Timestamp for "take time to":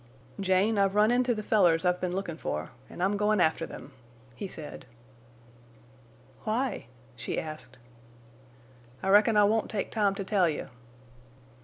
9.69-10.23